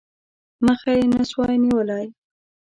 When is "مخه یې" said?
0.65-1.05